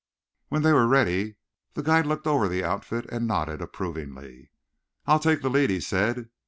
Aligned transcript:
When 0.47 0.63
they 0.63 0.73
were 0.73 0.87
ready, 0.87 1.35
the 1.75 1.83
guide 1.83 2.07
looked 2.07 2.25
over 2.25 2.47
the 2.47 2.63
outfit 2.63 3.05
and 3.11 3.27
nodded 3.27 3.61
approvingly. 3.61 4.49
"I'll 5.05 5.19
take 5.19 5.43
the 5.43 5.49
lead," 5.51 5.69
he 5.69 5.79
said. 5.79 6.31